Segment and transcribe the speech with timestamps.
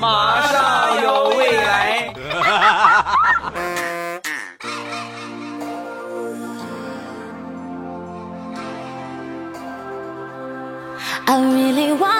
[0.00, 2.12] 马上有未来。
[11.28, 12.15] I really want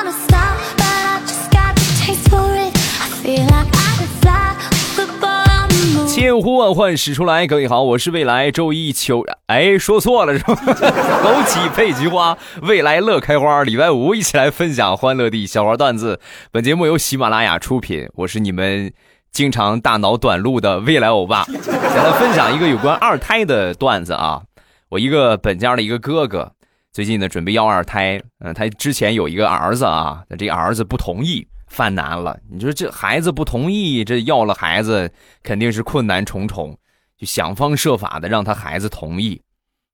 [6.37, 10.53] 千呼万唤始出来，各位好，我是未来周一秋，哎，说错了是吧？
[11.25, 13.65] 枸杞配菊花，未来乐开花。
[13.65, 16.21] 礼拜五一起来分享欢乐的小花段子。
[16.53, 18.93] 本节目由喜马拉雅出品，我是你们
[19.33, 21.45] 经常大脑短路的未来欧巴。
[21.45, 24.43] 再来分享一个有关二胎的段子啊。
[24.91, 26.53] 我一个本家的一个哥哥，
[26.93, 32.39] 最近呢准备要二胎，嗯、他之前有一个儿子啊，这儿子不同意，犯难了。
[32.51, 35.13] 你说这孩子不同意，这要了孩子
[35.43, 36.77] 肯定是困难重重，
[37.19, 39.43] 就想方设法的让他孩子同意。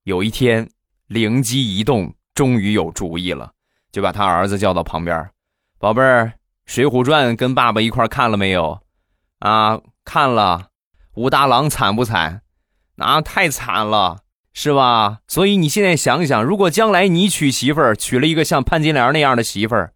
[0.05, 0.69] 有一天
[1.07, 3.53] 灵机一动，终于有主意了，
[3.91, 5.31] 就把他儿子叫到旁边，
[5.79, 6.27] 宝贝儿，
[6.67, 8.81] 《水浒传》跟爸爸一块看了没有？
[9.39, 10.69] 啊，看了。
[11.15, 12.43] 武大郎惨不惨？
[12.97, 14.21] 那、太惨了。
[14.55, 15.21] 是吧？
[15.29, 19.95] 所以你现在想想，如果将来你娶媳妇儿，娶了一个像潘金莲那样的媳妇儿，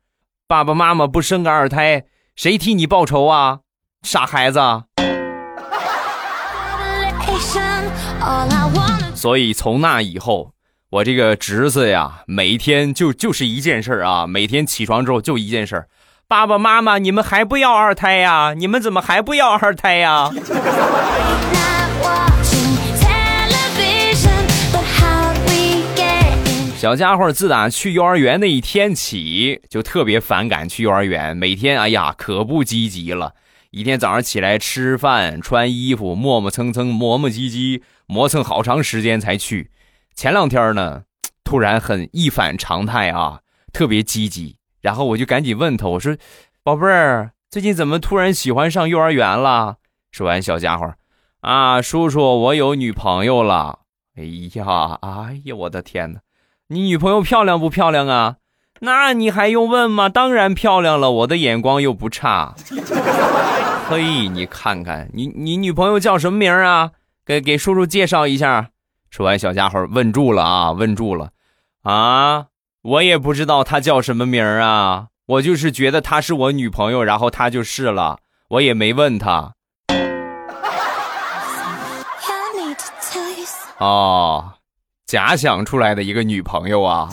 [0.48, 2.04] 爸爸妈妈不生个二胎，
[2.36, 3.58] 谁替你报仇啊？
[4.02, 4.60] 傻孩子
[9.12, 10.52] 所以从那以后，
[10.90, 15.88] 我这个侄子呀，每天就就是一件事儿啊，每天起床之后就一件事儿，
[16.28, 18.54] 爸爸妈妈，你们还不要二胎呀？
[18.56, 20.30] 你们怎么还不要二胎呀？
[26.86, 31.36] 小家伙自打去幼儿园那一天起，就特别反感去幼儿园。
[31.36, 33.34] 每天，哎呀，可不积极了。
[33.72, 39.72] 一天早上起来吃饭、穿衣服，磨磨蹭蹭、磨磨唧唧，磨蹭好长时间才去。
[40.14, 41.02] 前两天呢，
[41.42, 43.40] 突然很一反常态啊，
[43.72, 44.58] 特别积极。
[44.80, 46.16] 然后我就赶紧问他，我说
[46.62, 49.78] ：“宝贝儿，最近怎么突然喜欢上幼儿园了？”
[50.12, 50.94] 说完，小家伙
[51.40, 53.80] 啊，叔叔，我有女朋友了。
[54.14, 54.22] 哎
[54.54, 56.20] 呀，哎呀，我的天哪！
[56.68, 58.36] 你女朋友漂亮不漂亮啊？
[58.80, 60.08] 那你还用问吗？
[60.08, 62.54] 当然漂亮了，我的眼光又不差。
[63.88, 66.90] 嘿，你看看，你你女朋友叫什么名儿啊？
[67.24, 68.70] 给给叔叔介绍一下。
[69.10, 71.30] 说完，小家伙问住了啊，问住了
[71.84, 72.46] 啊！
[72.82, 78.18] 我也不知道她叫什么名儿啊，我就是觉得她是我女朋友，然后她就是了，
[78.48, 79.52] 我也没问她。
[83.78, 84.54] 哦，
[85.06, 87.08] 假想出来的一个女朋友啊。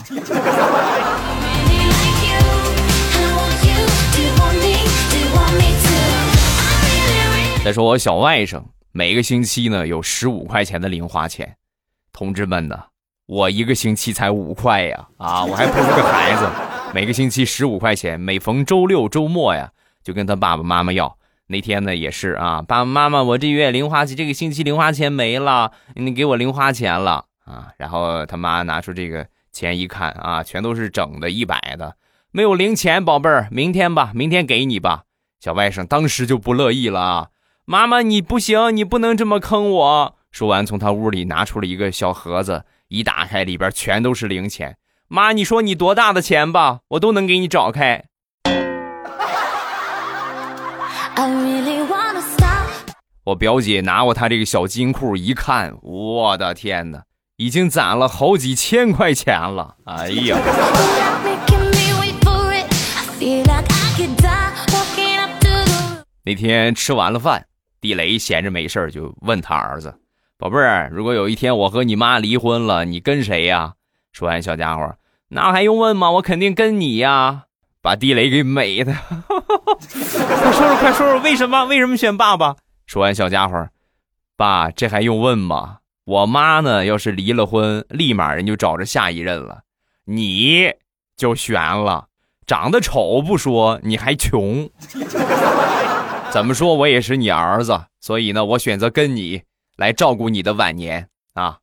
[7.63, 11.55] 再说我小外甥，每个星期呢有十五块钱的零花钱。
[12.11, 12.75] 同志们呢，
[13.27, 15.07] 我一个星期才五块呀！
[15.17, 16.49] 啊，我还不是个孩子，
[16.95, 19.69] 每个星期十五块钱，每逢周六周末呀，
[20.03, 21.15] 就跟他爸爸妈妈要。
[21.45, 27.69] 那天呢也是啊，爸爸妈妈，我这月零花钱，这个星期零花钱没了，你给我零花钱了啊。
[27.77, 31.95] 然后他妈拿出这个钱一看啊，全都是整的，一百的，
[32.31, 35.03] 没有零钱，宝贝儿，明天吧，明天给你吧。
[35.39, 37.27] 小外甥当时就不乐意了啊，
[37.65, 40.15] 妈妈你不行，你不能这么坑我。
[40.31, 44.77] 说完，从他屋里拿出了一个小盒子，一打开，里边全都是零钱。
[45.07, 48.05] 妈，你说你多大的钱吧，我都能给你找开。
[51.15, 51.87] Really.
[53.25, 57.03] 我表姐拿过她这个小金库一看，我的天哪，
[57.37, 59.75] 已经攒了好几千块钱了。
[59.85, 60.37] 哎呀
[66.25, 67.45] 那天吃完了饭，
[67.81, 69.93] 地雷闲着没事儿就问他儿子
[70.39, 73.73] ：“宝贝儿，如果有一天我和你妈离婚了，你跟谁呀？”
[74.13, 74.95] 说完，小家伙
[75.27, 76.11] 那还用问吗？
[76.11, 77.43] 我肯定跟你呀！
[77.81, 78.95] 把地雷给美的，
[79.27, 79.37] 快
[79.79, 81.65] 说说，快说说，为什么？
[81.65, 82.55] 为什么选爸爸？
[82.85, 83.67] 说完，小家伙，
[84.37, 85.79] 爸，这还用问吗？
[86.05, 89.61] 我妈呢，要是离了婚，立马人就找着下一任了，
[90.03, 90.69] 你
[91.15, 92.07] 就悬了，
[92.45, 94.69] 长得丑不说，你还穷。
[96.29, 99.43] 怎么说，我也是你儿子，所以呢，我选择跟你
[99.77, 101.59] 来照顾你的晚年啊。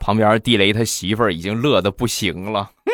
[0.00, 2.70] 旁边地雷他媳妇儿已经乐得不行了。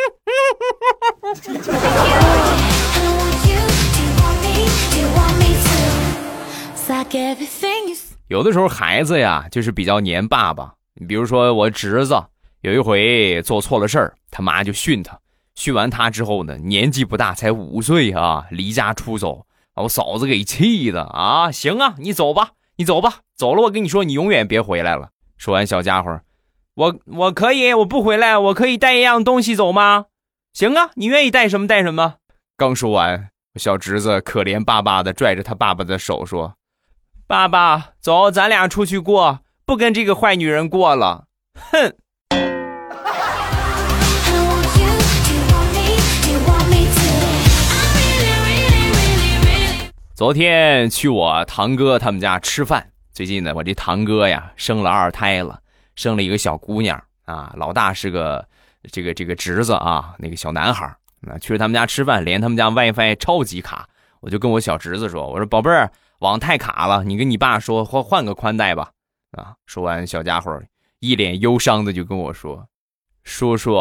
[8.28, 10.74] 有的时候孩子呀，就是比较黏爸爸。
[10.94, 12.14] 你比如说我侄子，
[12.60, 15.18] 有一回做错了事儿，他妈就训他。
[15.54, 21.50] 训完他之后呢，年纪不大，才五岁啊，离家出走，把我嫂子给气的啊！
[21.50, 25.08] 行啊，你走吧，你走吧，走了，我跟你说，你永远别回来了。
[25.38, 26.20] 说完，小家伙，
[26.74, 30.06] 我我可以，我不回来，我可以带一样东西走吗？
[30.52, 32.16] 行啊，你愿意带什么带什么。
[32.58, 36.56] 刚说完，小侄子可怜巴巴的拽着他爸爸的手说
[37.26, 41.24] ：“爸爸，走，咱俩出去过，不跟这个坏女人过了。”
[41.56, 41.94] 哼。
[50.14, 52.90] 昨天去我堂哥他们家吃饭。
[53.10, 55.58] 最近呢，我这堂哥呀生了二胎了，
[55.96, 57.54] 生了一个小姑娘啊。
[57.56, 58.46] 老大是个
[58.92, 60.94] 这个这个侄子啊，那个小男孩。
[61.20, 63.88] 那去了他们家吃饭，连他们家 WiFi 超级卡。
[64.20, 65.90] 我就跟我小侄子说：“我说宝贝儿，
[66.24, 68.90] 网太卡了，你跟你爸说换换个宽带吧。”
[69.36, 70.60] 啊，说完，小家伙
[70.98, 72.66] 一脸忧伤的就跟我说
[73.22, 73.74] ：“叔叔，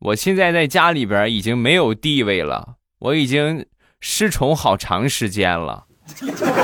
[0.00, 3.64] 我现在在家里边已经没有地位了，我已经。”
[4.02, 5.84] 失宠好长时间了，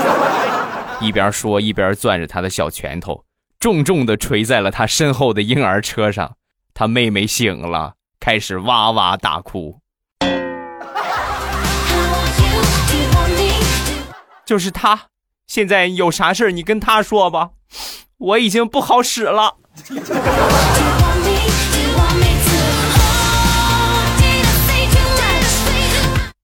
[1.03, 3.26] 一边说一边攥着他的小拳头，
[3.61, 6.38] 重重的捶在了他身后的婴儿车上。
[6.73, 9.82] 他妹妹醒了，开始哇哇大哭。
[14.46, 15.08] 就是他，
[15.48, 17.50] 现在有啥事你跟他说吧，
[18.16, 19.56] 我已经不好使了。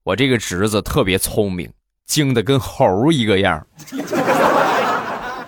[0.03, 1.71] 我这个侄子特别聪明，
[2.05, 3.65] 精的跟猴一个样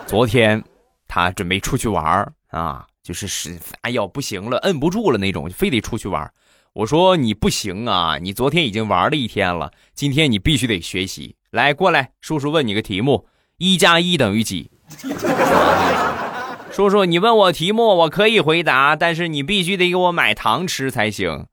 [0.07, 0.63] 昨天
[1.09, 6.31] 他准备出去玩啊，就是是哎呦不行了，摁不住了那种，非得出去玩
[6.71, 11.35] 我说你不行啊，你昨天已经玩了一天了，今天你必须得学习。
[11.55, 13.27] 来，过来，叔叔问你个题目：
[13.59, 14.71] 一加一等于几？
[16.69, 21.45] 叔叔，你问我题目，我可以回答，但是你必须得给我买糖吃才行。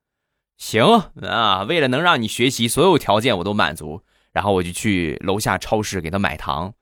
[0.59, 4.03] 行啊，为了能让你学习，所有条件我都满足。
[4.33, 6.73] 然后我就去楼下超市给他买糖。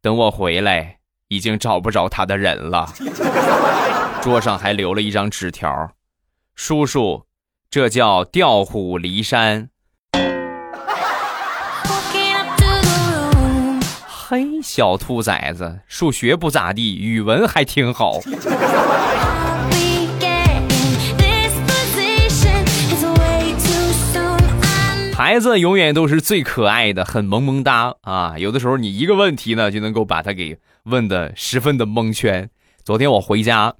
[0.00, 2.88] 等我回来，已经找不着他的人了。
[4.22, 5.90] 桌上还留了一张纸条
[6.54, 7.26] ：“叔叔，
[7.68, 9.70] 这叫调虎离山。”
[14.34, 18.18] 嘿，小兔崽子，数学不咋地，语文还挺好。
[25.14, 28.38] 孩子永远都是最可爱的，很萌萌哒啊！
[28.38, 32.48] 有的时候你一个问题呢，就能够把他给问的十分的蒙圈。
[32.82, 33.74] 昨天我回家，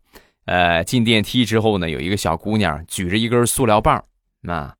[0.44, 4.04] 呃，进电梯之后呢，有一个小姑娘举着一根塑料棒，
[4.46, 4.75] 啊，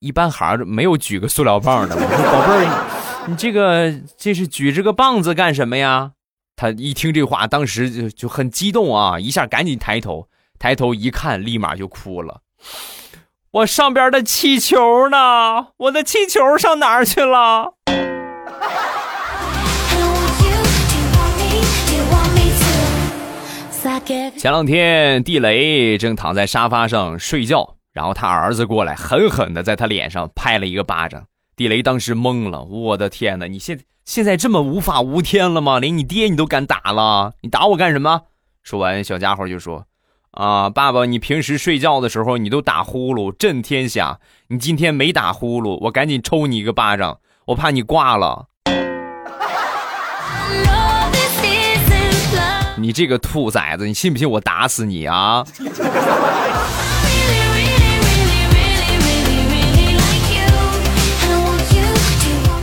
[0.00, 1.96] 一般孩子没有举个塑料棒的。
[1.96, 2.92] 我说宝贝儿，
[3.28, 6.12] 你这个这是举着个棒子干什么呀？
[6.56, 10.28] 他一听这话，当时就就很激动啊，一下赶紧抬头，
[10.58, 12.40] 抬头一看，立马就哭了。
[13.52, 15.68] 我上边的气球呢？
[15.76, 17.74] 我的气球上哪儿去了？
[24.36, 31.24] 前两天，地雷正躺在沙发上睡觉，然后他儿子过来，狠狠的在他脸上拍了一个巴掌。
[31.54, 33.46] 地雷当时懵了，我的天哪！
[33.46, 35.78] 你现现在这么无法无天了吗？
[35.78, 37.34] 连你爹你都敢打了？
[37.42, 38.22] 你打我干什么？
[38.62, 39.86] 说完，小家伙就说。
[40.32, 44.18] 啊，爸爸，你平时睡觉的时候你都打呼噜震天响，
[44.48, 47.18] 你今天没打呼噜，我赶紧抽你一个巴掌，
[47.48, 48.46] 我怕你挂了。
[52.78, 55.44] 你这个兔崽子，你信不信我打死你啊？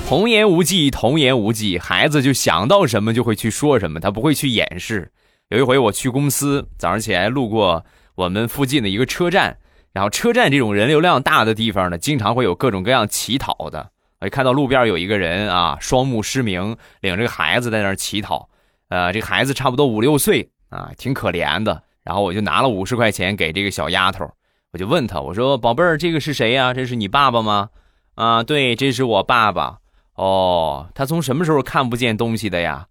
[0.10, 5.12] 童言无忌，童言无忌，孩子就想到什么就会去说什么，他不会去掩饰。
[5.50, 7.86] 有一回我去公司，早上起来路过
[8.16, 9.56] 我们附近的一个车站，
[9.94, 13.92] 然后车站这种人流量大的地方呢，经常会有各种各样乞讨的。
[14.20, 18.50] 我看到路边有一个人啊，双目失明，领着个孩子在那儿乞讨。
[18.88, 21.84] 呃，这孩子差不多五六岁啊，挺可怜的。
[22.04, 24.28] 然后我就拿了五十块钱给这个小丫头，
[24.72, 26.74] 我就问他，我说：“宝贝儿，这个是谁呀？
[26.74, 27.70] 这是你爸爸吗？”
[28.16, 29.78] 啊，对，这是我爸爸。
[30.20, 32.88] 哦，他从什么时候看不见东西的呀？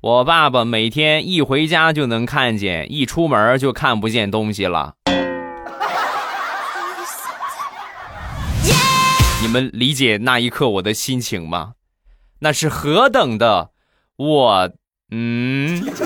[0.00, 4.94] 我爸爸每天一回家就能看见，一出门就看不见东西了。
[9.40, 11.74] 你们理解那一刻我的心情吗？
[12.40, 13.70] 那是何等的
[14.16, 14.72] 我，
[15.12, 15.86] 嗯。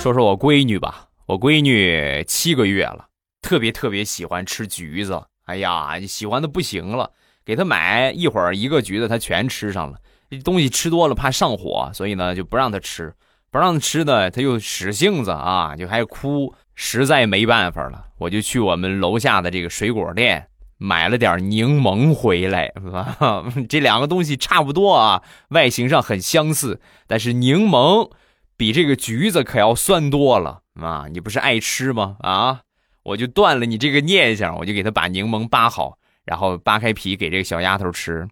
[0.00, 3.08] 说说我闺女吧，我闺女七个月了，
[3.50, 7.10] 特别特别喜欢吃橘子，哎呀，喜欢的不行了。
[7.44, 9.98] 给他买一会儿一个橘子，他全吃上了。
[10.30, 13.12] 这东西吃多了怕上火，所以呢就不让他吃。
[13.50, 16.54] 不让他吃呢，他又使性子啊，就还哭。
[16.76, 20.46] 实在没办法了，我就去我们楼下的这个水果店
[20.78, 22.72] 买了点柠檬回来。
[23.68, 28.12] 这两个东西差不多啊，外形上很相似，但是柠檬
[28.56, 32.16] 比这个橘子可要酸多了啊，你不是爱吃吗？
[32.20, 32.60] 啊，
[33.02, 38.26] 我就断了你这个念想，我就给他把柠檬扒好，然后扒开皮给这个小丫头吃。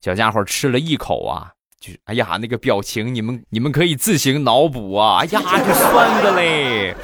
[0.00, 5.18] 小家伙吃了一口啊，就哎呀，那个表情，你们你们可以自行脑补啊！
[5.18, 6.94] 哎呀，酸的嘞。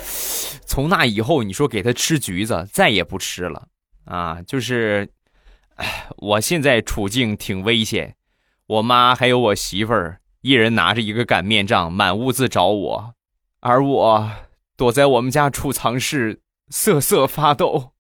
[0.66, 3.68] 从那以后，你说给他吃橘子，再也不吃了
[4.04, 4.42] 啊。
[4.42, 5.08] 就是，
[5.76, 8.16] 哎我现在处境挺危险，
[8.66, 13.14] 我妈还有我媳妇儿，一人拿着一个擀面杖，满屋子找我，
[13.60, 14.30] 而我
[14.76, 17.92] 躲在我们家储藏室瑟瑟发抖。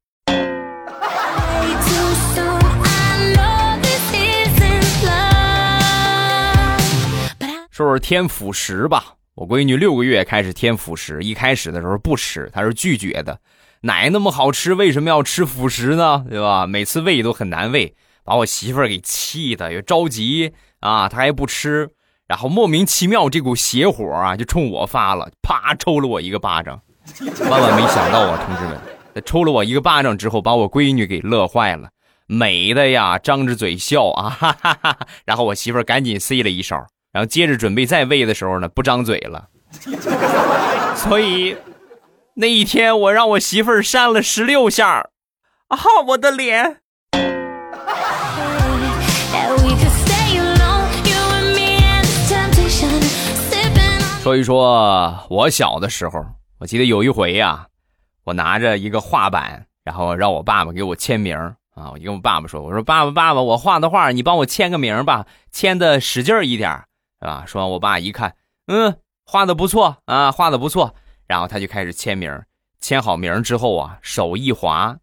[7.70, 13.40] 说说添辅食吧，我闺女六个月开始添辅食，一开始的时候不吃，她是拒绝的。
[13.82, 16.26] 奶那么好吃，为什么要吃辅食呢？
[16.28, 16.66] 对吧？
[16.66, 17.94] 每次喂都很难喂，
[18.24, 21.88] 把我媳妇儿给气的，又着急啊，她还不吃，
[22.26, 26.82] 然后莫名其妙这股邪火啊就冲我发了，啪抽了我一个巴掌。
[27.50, 28.78] 万万没想到啊，同志们，
[29.14, 31.88] 他抽了我一个巴掌之后，把我闺女给乐坏了，
[32.26, 34.98] 美的呀，张着嘴笑啊，哈哈哈。
[35.24, 36.86] 然后我媳妇儿赶紧塞了一勺。
[37.10, 39.48] 然后接着准备再喂的时候呢，不张嘴了，
[40.94, 41.56] 所以
[42.34, 45.08] 那一天我让我媳妇儿扇了十六下
[45.68, 46.76] 啊，我的脸。
[54.22, 56.22] 说一说我小的时候，
[56.58, 57.68] 我记得有一回呀，
[58.24, 61.36] 我拿着一个画板，然后让我爸爸给我签名
[61.74, 66.84] 啊，我就跟我爸爸说：“我说爸爸，爸爸，我画的画，你帮我签个名吧，签的使劲一点。”
[67.20, 67.44] 啊！
[67.46, 68.36] 说完，我爸一看，
[68.66, 70.94] 嗯，画的不错啊，画的不错。
[71.26, 72.42] 然后他就开始签名，
[72.80, 74.96] 签好名之后啊，手一滑，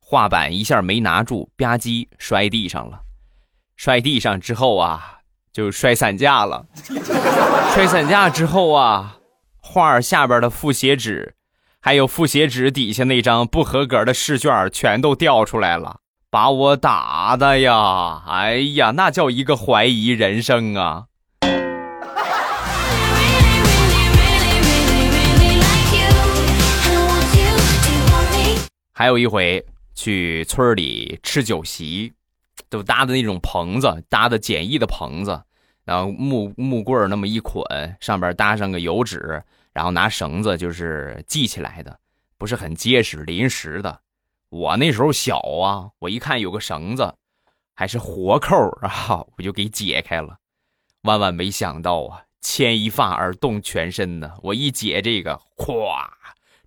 [0.00, 3.00] 画板一下没拿住，吧唧摔地上了。
[3.76, 5.18] 摔地上之后啊，
[5.52, 6.66] 就摔散架了。
[7.74, 9.17] 摔散架之后啊，
[9.70, 11.34] 画下边的复写纸，
[11.78, 18.22] 还有复写纸底下那张不合格的试卷，全都掉出来了，把我打的呀！
[18.26, 21.04] 哎呀，那叫一个怀疑人生啊！
[28.94, 29.62] 还有一回
[29.94, 32.10] 去村里吃酒席，
[32.70, 35.42] 都搭的那种棚子，搭的简易的棚子，
[35.84, 37.62] 然后木木棍那么一捆，
[38.00, 39.42] 上边搭上个油纸，
[39.78, 42.00] 然后拿绳子就是系起来的，
[42.36, 44.00] 不是很结实，临时的。
[44.48, 47.14] 我那时候小啊，我一看有个绳子，
[47.76, 50.38] 还是活扣啊， 我就给解开了。
[51.02, 54.32] 万万没想到啊，牵一发而动全身呢！
[54.42, 56.08] 我一解这个，咵，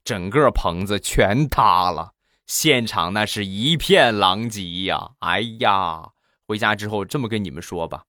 [0.05, 2.13] 整个棚子全塌了。
[2.47, 5.09] 现场那是一片狼藉呀！
[5.19, 6.11] 哎呀，
[6.47, 8.03] 回家之后这么跟你们说吧，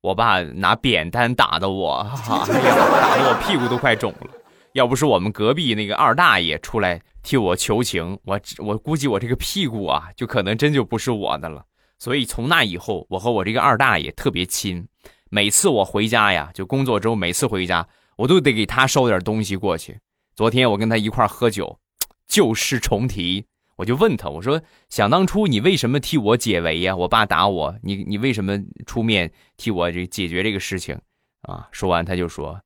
[0.00, 4.30] 我爸拿扁担打的我， 哎呀，打的我屁股都快肿了。
[4.72, 11.64] 要不是我们隔壁那个二大爷出来替我求情，我我估计我这个屁股啊，就可能真就不是我的了。
[11.98, 14.86] 所以从那以后，我和我这个二大爷特别亲。
[15.30, 19.98] 每次我回家呀，就工作之后，每次回家我都得给他捎点东西过去。
[20.34, 21.78] 昨天我跟他一块喝酒，
[22.26, 23.46] 旧事重提。
[23.76, 24.60] 我就问他，我说
[24.90, 26.96] ：“想当初你为什么替我解围呀？
[26.96, 30.98] 我爸打我，你你为什么出面替我这解决这个事情？”
[31.42, 32.60] 啊，说完他就说：“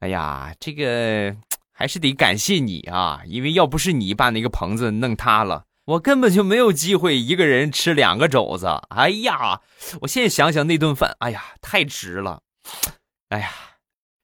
[0.00, 1.34] 哎呀，这个
[1.72, 8.68] 还是得感谢你啊，因为要不是你把那个棚子弄塌了，我根本就没有机会一个人吃两个肘子。
[8.90, 9.60] 哎呀，
[10.02, 12.42] 我现在想想那顿饭，哎呀，太值了。
[13.30, 13.50] 哎呀，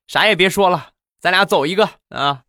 [0.07, 0.91] 啥也别说了，
[1.21, 2.43] 咱俩走一个啊。”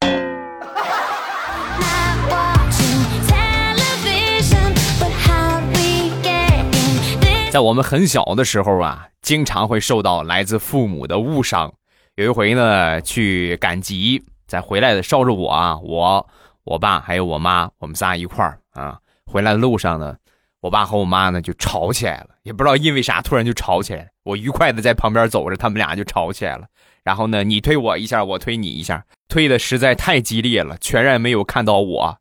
[7.51, 11.74] 在我们很小的时候啊，经常会受到来自父母的误伤。
[12.16, 16.26] 有一回呢，去赶集，在回来的捎着我啊，我、
[16.64, 20.16] 我爸还有我妈，我们仨一块儿啊，回来的路上呢，
[20.62, 24.10] 我爸和我妈呢就吵起来了，也不知道因为啥，突然就吵起来。
[24.24, 26.66] 我愉快的在旁边走着，他们俩就吵起来了。
[27.04, 32.18] 然后呢，你推我一下，我推你一下，推的实在太激烈了，全然没有看到我，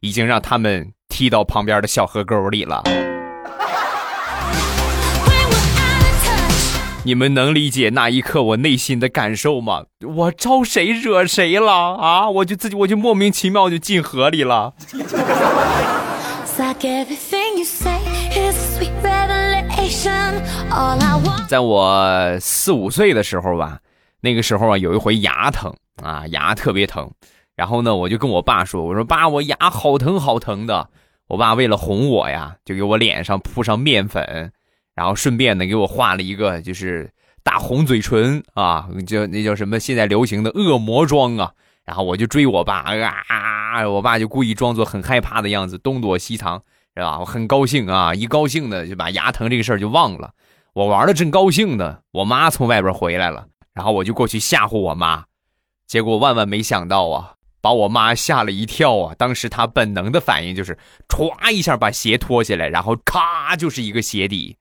[0.00, 2.82] 已经让他们踢到旁边的小河沟里了。
[7.06, 9.84] 你们能理解那一刻我内心的感受吗？
[10.04, 12.28] 我招谁惹谁了啊？
[12.28, 14.74] 我就自己我就莫名其妙就进河里了。
[21.46, 23.78] 在我四五岁的时候吧，
[24.20, 25.72] 那个时候啊，有一回牙疼
[26.02, 27.08] 啊，牙特别疼，
[27.54, 30.88] 然后呢，我就跟我爸说：“我说爸，我牙好疼好疼的。”
[31.30, 34.50] 我爸为了哄我呀，就给我脸上铺上面粉。
[34.96, 37.08] 然后顺便呢，给我画了一个就是
[37.44, 39.78] 大红嘴唇啊，叫那叫什么？
[39.78, 41.52] 现在流行的恶魔妆啊。
[41.84, 46.60] 然后我就追我爸啊，我爸就故意装作很害怕的样子，东躲西藏，
[46.96, 47.20] 是吧？
[47.20, 50.32] 我很高兴啊，一高兴呢就把牙疼这个事儿就忘了。
[50.72, 55.26] 我玩的正高兴呢，我妈从外边回来了，然后我就过去吓唬我妈，
[55.86, 59.14] 结果万万没想到啊，把我妈吓了一跳啊！
[59.16, 60.76] 当时她本能的反应就是
[61.08, 64.56] 歘一下把鞋脱下来，然后咔就是一个鞋底。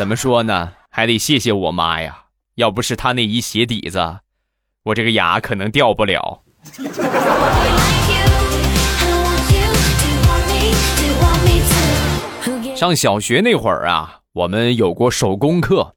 [0.00, 0.72] 怎么说呢？
[0.88, 4.20] 还得谢谢我妈呀，要不是她那一鞋底子，
[4.82, 6.42] 我这个牙可能掉不了。
[12.74, 15.94] 上小学那会儿啊，我们有过手工课。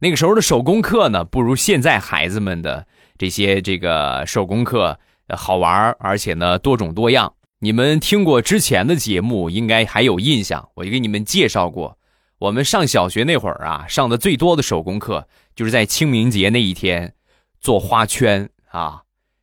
[0.00, 4.98] 那个时候的手工课呢，不如现在孩子们的这些这个手工课
[5.30, 7.32] 好玩，而且呢多种多样。
[7.60, 10.68] 你们听过之前的节目，应该还有印象。
[10.74, 11.96] 我就给你们介绍过，
[12.40, 17.12] 我们上小学那会儿啊，上的最多的手工课就是在清明节那一天
[17.60, 19.02] 做花圈啊。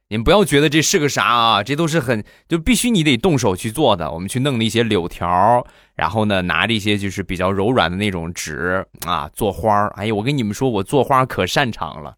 [0.10, 4.12] 你们不要觉得这是个啥啊，这都是很就必须你得动手去做的。
[4.12, 5.64] 我们去弄那些柳条，
[5.94, 12.16] 然后呢拿这些就是比较柔软的那种纸啊做花哎呀，我跟你们说，我做花可擅长了。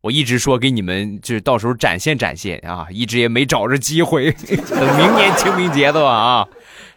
[0.00, 4.32] 我一直说给你们就是到时候展现展现啊，一直也没找着机会。
[4.70, 6.48] 等明年清明节的吧啊。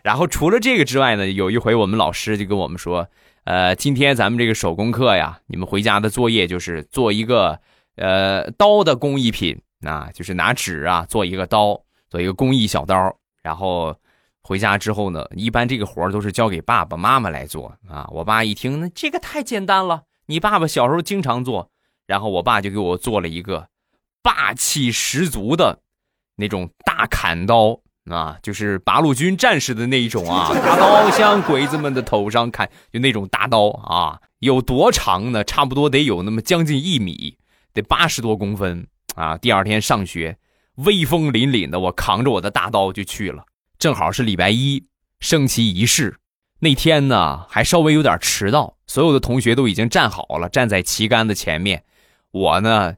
[0.04, 3.08] 然后除了这个之外呢，有一回我们老师就跟我们说，
[3.44, 7.60] 呃，今天咱们这个手工课呀，你们回家的作业就是做一个
[7.96, 9.62] 呃刀的工艺品。
[9.84, 13.96] 那就是拿纸啊做一个刀，做一个工艺小刀，然后
[14.44, 18.08] 回家之后呢，一般这个活都是交给爸爸妈妈来做啊。
[18.12, 21.72] 我爸一听，那这个太简单了，你爸爸小时候经常做，
[22.06, 23.68] 然后我爸就给我做了一个
[24.22, 25.80] 霸气十足的
[26.36, 27.80] 那种大砍刀
[28.10, 35.44] 啊，就是八路军战士的那一种啊， 大刀向鬼子们的头上砍，就那种大刀啊，有多长呢？
[35.44, 37.38] 差不多得有那么将近一米，
[37.74, 38.88] 得八十多公分。
[39.16, 40.38] 啊，第二天上学，
[40.76, 43.44] 威风凛凛的，我扛着我的大刀就去了。
[43.78, 44.86] 正好是礼拜一，
[45.20, 46.18] 升旗仪式。
[46.60, 51.84] 那天呢，还稍微有点迟到，所有的同学都已经站好了，站在旗杆的前面。
[52.32, 52.96] 我呢，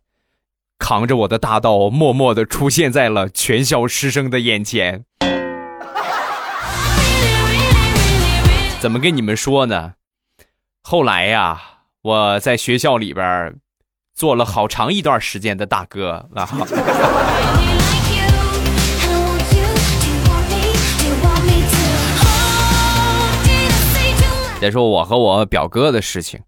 [0.80, 5.06] 扛着我的大刀，默默的出现在了全校师生的眼前。
[8.80, 9.94] 怎么跟你们说呢？
[10.82, 11.62] 后来呀，
[12.02, 13.56] 我在学校里边。
[14.16, 16.48] 做了好长一段时间的大哥啊！
[24.62, 26.40] 再说我和我表哥的事情。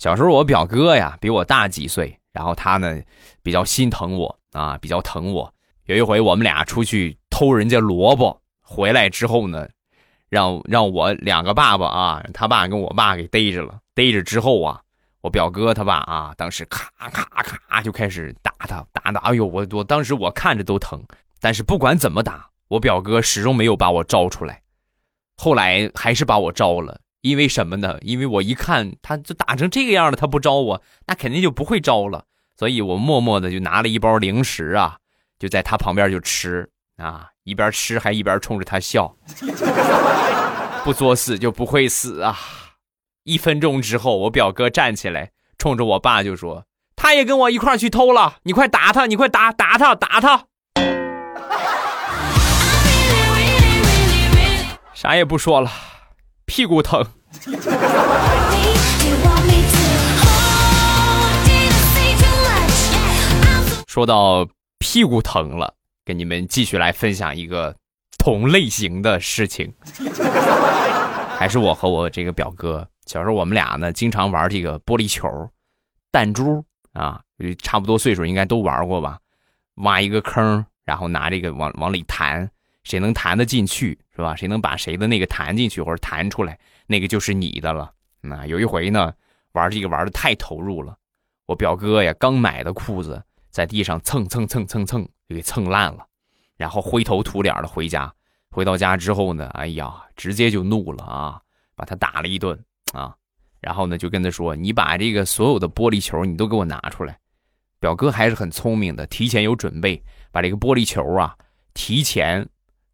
[0.00, 3.00] 小时候我表哥呀比我大几岁，然后他呢
[3.42, 5.52] 比较心疼我啊，比较疼我。
[5.84, 9.68] 有一回我们俩出去偷人家萝卜，回来之后呢，
[10.28, 13.78] 让让我两个爸爸啊，他爸跟我爸给逮着了。
[13.94, 14.80] 逮着之后啊。
[15.22, 21.00] 我表哥他爸啊，当时咔咔咔就开始打他，打打，哎呦，我我当时我看着都疼。
[21.40, 24.60] 但是不管怎么打，我表哥始终没有把我招出来。
[25.36, 27.98] 后来还是把我招了，因为什么呢？
[28.02, 32.24] 因为我一看他就打成这个样了，他不招我，那肯定就不会招了。
[32.58, 34.98] 所以我默默的就拿了一包零食啊，
[35.38, 39.16] 就在他旁边就吃啊，一边吃还一边冲着他笑。
[40.84, 42.36] 不作死就不会死啊。
[43.22, 50.46] 一分钟之后，我表哥站起来，冲着我爸就说：“他也跟我一块去偷了，你快打他，你快打打他，打他！”
[54.92, 55.70] 啥也不说了，
[56.54, 57.02] 屁股疼。
[63.86, 64.46] 说到
[64.78, 65.72] 屁股疼了，
[66.04, 67.74] 跟你们继续来分享一个
[68.18, 69.72] 同类型的事情，
[71.38, 72.86] 还是我和我这个表哥。
[73.06, 75.26] 小时候我们俩呢，经常玩这个玻璃球、
[76.10, 76.62] 弹珠
[76.92, 77.18] 啊，
[77.62, 79.18] 差不多岁数应该都玩过吧？
[79.76, 82.50] 挖一个坑，然后拿这个往往里弹，
[82.84, 84.34] 谁能弹得进去是吧？
[84.36, 87.92] 谁能把谁的那个弹进去或者弹出来，那个就是你的了。
[88.20, 89.12] 那有一回呢，
[89.52, 90.96] 玩这个玩的太投入了，
[91.46, 96.06] 我表哥呀刚买的裤子在地上蹭蹭蹭蹭蹭就给蹭烂了，
[96.56, 98.12] 然后灰头土脸的回家。
[98.50, 101.40] 回到家之后呢，哎呀，直接就怒了啊，
[101.74, 102.58] 把他打了一顿。
[102.92, 103.16] 啊，
[103.58, 107.18] 然后呢，就跟他说：“你把这个所有的玻璃球，你都给我拿出来。”
[107.80, 111.34] 表哥还是很聪明的，提前有准备，把这个玻璃球啊，
[111.72, 112.46] 提前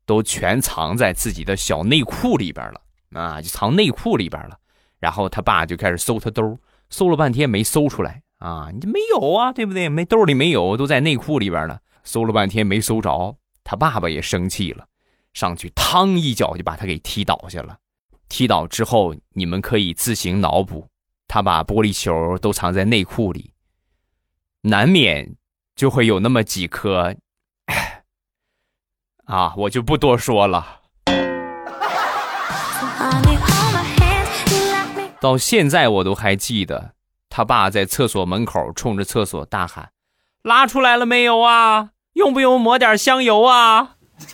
[0.08, 2.80] 都全藏在自己的小内裤里边了。
[3.12, 4.58] 啊，就藏内裤里边了。
[4.98, 8.22] 然后他爸就开始搜他兜，搜了半天没搜出来。
[8.38, 9.90] 啊，你没有啊，对不对？
[9.90, 11.80] 没兜里没有，都在内裤里边了。
[12.04, 14.86] 搜了半天没搜着，他爸爸也生气了，
[15.34, 17.76] 上去嘡一脚就把他给踢倒下了。
[18.30, 20.88] 踢倒之后，你们可以自行脑补，
[21.26, 23.52] 他把玻璃球都藏在内裤里，
[24.62, 25.36] 难免
[25.76, 27.14] 就会有那么几颗，
[29.28, 30.78] 啊，我就不多说了。
[35.20, 36.92] 到现在我都还记得，
[37.28, 39.90] 他爸在厕所门口冲着厕所大喊
[40.42, 41.90] ：“拉出来了没有啊？
[42.14, 43.96] 用不用抹点香油啊？”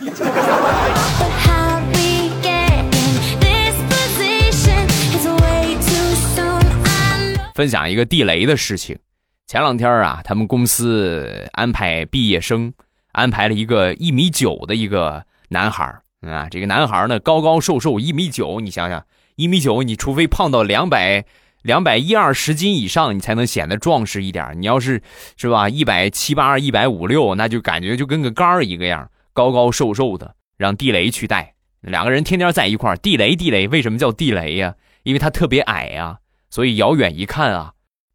[7.53, 8.97] 分享一个地雷的事情。
[9.45, 12.73] 前两天啊，他们公司安排毕业生，
[13.15, 16.47] 安排了一个一米九的一个男孩啊。
[16.49, 18.59] 这个男孩呢，高高瘦瘦，一米九。
[18.59, 21.25] 你想想，一米九，你除非胖到两百
[21.61, 24.53] 两百一二十斤以上，你才能显得壮实一点。
[24.59, 25.01] 你要是
[25.37, 30.35] 是吧，一百七八、一百五六，那就感觉就跟个杆儿一个样，高高瘦瘦的。
[30.57, 32.95] 让地雷去带，两个人天天在一块儿。
[32.95, 34.75] 地雷，地雷，为什么叫地雷呀？
[35.03, 36.19] 因为他特别矮呀。
[36.49, 37.73] 所以遥远一看啊，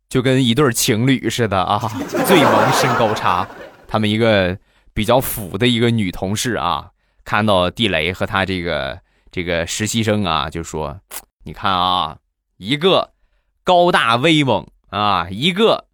[0.08, 1.78] 就跟一对情侣似的啊，
[2.26, 3.46] 最萌身高差。
[3.86, 4.56] 他们一个
[4.92, 6.90] 比较腐的一个女同事啊，
[7.24, 9.00] 看到地雷和他这个
[9.30, 11.00] 这个实习生啊，就说
[11.44, 12.18] ：“你看啊，
[12.56, 13.12] 一个
[13.64, 15.86] 高大威猛啊，一个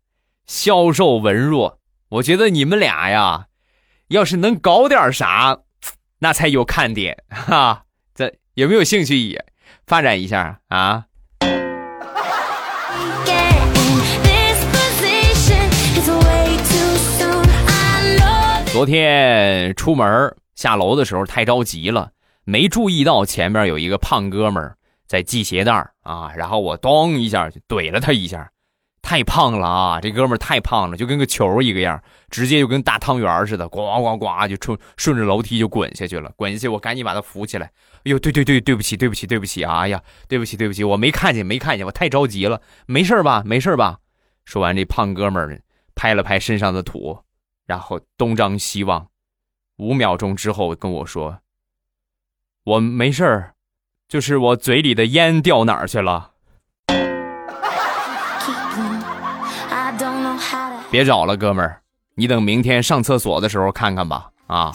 [0.47, 1.81] 消瘦文弱。
[2.09, 3.47] 我觉得你们俩呀，
[4.09, 5.59] 要是能搞点啥，
[6.21, 7.85] 那才有看点哈。
[8.15, 9.45] 这有没有兴趣也
[9.87, 11.07] 发展一下啊？”
[18.77, 22.11] 昨天出门下楼的时候太着急了，
[22.45, 24.71] 没注意到前面有一个胖哥们
[25.07, 28.51] 在系鞋带啊，然后我咚一下就怼了他一下，
[29.01, 29.99] 太胖了啊！
[29.99, 36.31] 这哥们太胖了，就跟个球一个样，直接就跟大汤圆似的，呱呱呱就冲顺着楼梯就滚下去了。
[36.37, 37.65] 滚下去，我赶紧把他扶起来。
[38.05, 39.79] 哎呦，对对对，对不起，对不起，对不起啊！
[39.79, 42.61] 哎呀，对不起，对不起，我没看见，没看见，我太着急了。
[42.85, 43.43] 没事吧？
[43.47, 43.97] 没事吧？
[44.45, 45.63] 说完，这胖哥们
[45.95, 47.19] 拍了拍身上的土。
[47.67, 49.09] 然后东张西望，
[49.77, 51.41] 五秒钟之后跟我说
[52.65, 53.55] ：“我没事儿，
[54.09, 56.31] 就是我嘴里的烟掉哪儿去了。”
[60.91, 61.83] 别找了，哥们儿，
[62.15, 64.31] 你等明天上厕所的时候看看吧。
[64.47, 64.73] 啊。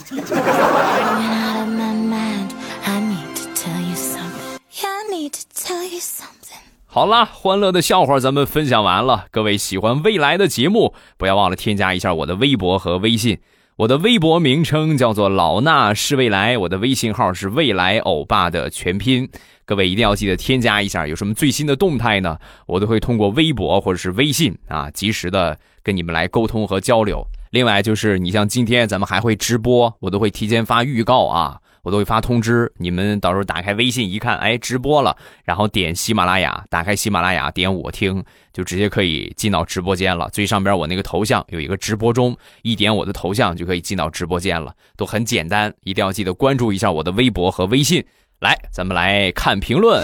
[6.93, 9.27] 好了，欢乐的笑话咱们分享完了。
[9.31, 13.39] 各位喜欢未来的节目，不要忘了添加一下我的微博和微信。
[13.77, 19.29] 我的微博名称叫做老衲是未来，我的微信号是未来欧巴的全拼。
[19.63, 22.37] 各位一定要记得添加一下，有什么最新的动态呢？
[22.67, 27.25] 我都会通过微博或者是微信啊，及时的跟你们来沟通和交流。
[27.51, 31.57] 另外就是你像今天咱们还会直播，我都会提前发预告啊。
[31.83, 40.29] 我都会发通知，你们到时候打开微信一看，哎，直播了，然后点喜马拉雅，打开喜马拉雅，点我听，就直接可以进到直播间了。
[40.31, 48.05] 最上边我那个头像有一个直播中，一点我的头像就可以进到直播间了，都很简单，一定要记得关注一下我的微博和微信。
[48.39, 50.03] 来，咱们来看评论。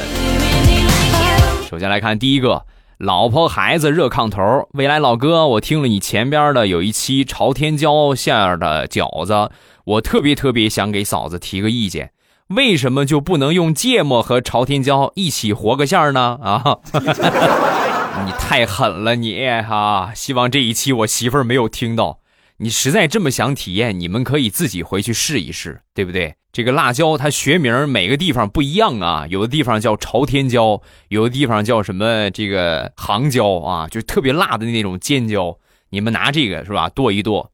[1.70, 2.66] 首先来看第一个，
[2.98, 9.52] 老婆孩子热炕头，未来老哥，我听了你前边的有一期朝天椒馅的饺子。
[9.88, 12.12] 我特别特别想给嫂子提个意见，
[12.48, 16.38] 为什么就不能用芥末和朝天椒一起和个馅儿呢？
[16.44, 16.80] 啊，
[18.26, 20.12] 你太狠了你啊！
[20.14, 22.20] 希望这一期我媳妇儿没有听到。
[22.58, 26.36] 你实在这么想体验，你们可以自己回去试一试，对不对？
[26.52, 35.58] 这个辣椒它学名每个地方不一样啊，有的地方叫朝天椒，有的地方叫什么这个杭椒啊，就特别辣的那种尖椒。
[35.90, 37.50] 你们拿这个是吧，剁一剁。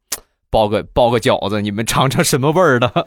[0.54, 3.06] 包个包个饺子，你们尝尝什么味儿的？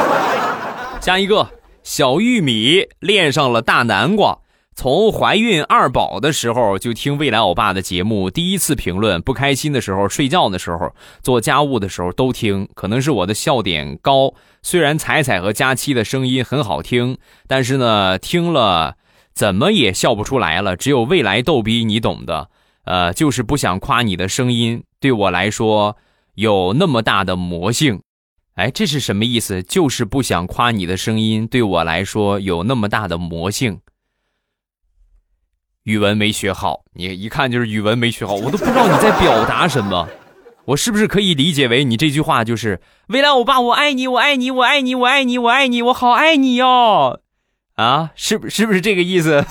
[1.02, 1.46] 下一个
[1.82, 4.38] 小玉米恋上了大南瓜，
[4.74, 14.32] 从怀孕二宝的时候就听未来欧巴的节目，第一次评论不开心的时候、睡觉的时候、做家务的时候都听，可能是我的笑点高。
[14.62, 18.94] 虽然彩彩和佳期的声音很好听，但是呢，听了
[19.34, 20.78] 怎么也笑不出来了。
[20.78, 22.48] 只有未来逗逼，你懂的。
[22.86, 25.98] 呃，就是不想夸你的声音，对我来说。
[26.34, 28.02] 有那么大的魔性，
[28.54, 29.62] 哎，这是什么意思？
[29.62, 33.80] 就是不想夸你的声音，对我来说有那么大的魔性。
[35.84, 40.08] 语文没学好，你一看就是语文没学好，我都不知道你在表达什么。
[40.66, 47.20] 我是不是可以理解为你这句话就是未来欧巴，我爱你，我爱你，我爱你，我爱你，我爱你，我好爱你哟？
[47.76, 49.44] 啊，是不是不是这个意思？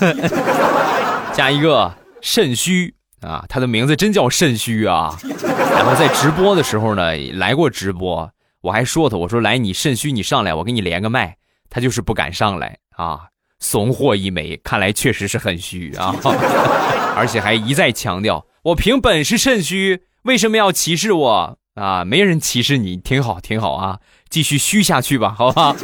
[1.34, 2.94] 加一个肾虚。
[3.20, 5.16] 啊，他的名字真叫肾虚啊！
[5.72, 8.30] 然后在直播的时候呢，来过直播，
[8.62, 11.36] 我还说他，我说来你肾虚，你上来，我给你连个麦。
[11.68, 13.20] 他就是不敢上来啊，
[13.60, 16.14] 怂货一枚，看来确实是很虚啊，
[17.14, 22.04] 而且还一再强调，我凭本事肾虚，为什么要歧视我啊？
[22.04, 25.76] 没人歧视你，挺好，挺好啊，继续虚下去吧，好吧。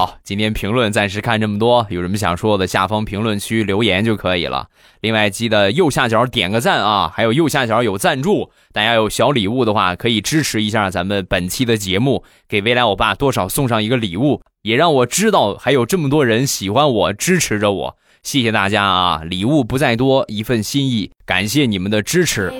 [0.00, 4.68] 好，今天评论暂时看这么多，有什么想说的，下方评论区留言就可以了。
[5.02, 17.96] 另外记得右下角点个赞啊，还有右下角有赞助，大家有小礼物的话可以支持一下咱们本期的节目，给未来欧巴多少送上一个礼物，也让我知道还有这么多人喜欢我，支持着我。
[18.22, 22.50] 谢谢大家啊，礼物不在多，一份心意，感谢你们的支持。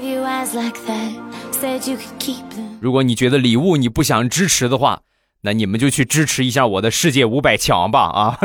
[2.82, 5.00] 如果你觉得礼物你不想支持的话。
[5.42, 8.38] 那你们就去支持一下我的世界五百强吧啊！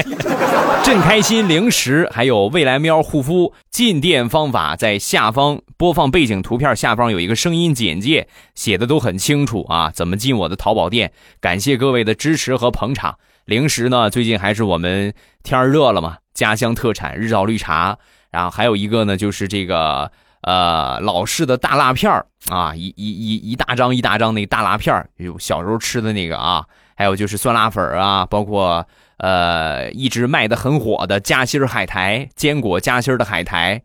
[0.84, 9.90] 正开心零食还有未来喵护肤进店方法，在下方播放背景图片下方有一个声音简介，写的都很清楚啊。
[9.90, 11.12] 怎么进我的淘宝店？
[11.40, 13.16] 感谢各位的支持和捧场。
[13.46, 17.96] 零食呢，最近还是我们天热了嘛，家乡特产日照绿茶，
[18.30, 20.12] 然后还有一个呢，就是这个。
[20.48, 26.64] 呃，老式的大辣片儿啊，一一一一大张一大张那大辣片儿，有小时候吃的那个啊，
[26.96, 28.82] 还有就是酸辣粉啊，包括
[29.18, 33.82] 呃一直卖的很火的夹心海苔，坚果夹心的海苔，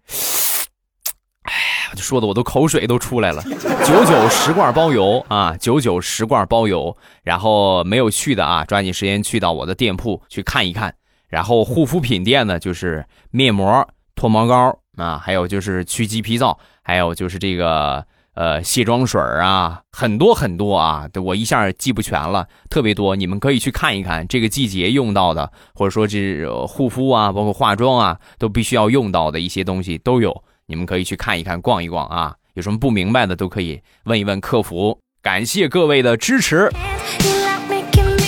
[1.41, 1.54] 哎，
[1.91, 3.43] 我就说的我都口水都出来了。
[3.86, 6.95] 九九十罐包邮啊，九九十罐包邮。
[7.23, 10.95] 然后没有去的啊，抓紧时间去到我的店铺去看一看。
[11.28, 14.80] 然后护肤品店呢，就是面膜、脱毛膏。
[14.97, 34.99] 啊，还有就是去鸡皮皂，还有就是这个呃卸妆水啊，很多很多啊，我一下记不全了，特别多，你们可以去看一看这个季节用到的，或者说这护肤啊，包括化妆啊，都必须要用到的一些东西都有，你们可以去看一看，逛一逛啊，有什么不明白的都可以问一问客服。
[35.23, 36.69] 感谢各位的支持。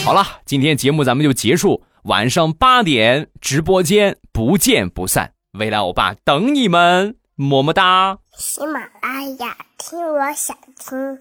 [0.03, 5.34] 好了，今天节目咱们就结束，晚上八点直播间不见不散。
[5.57, 8.17] 未来欧巴等你们，么么哒！
[8.35, 11.19] 喜马拉雅听，我想听。